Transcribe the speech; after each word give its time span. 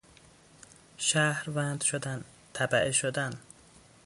شهروند 0.97 1.81
شدن، 1.81 2.23
تبعه 2.53 2.91
شدن 2.91 3.33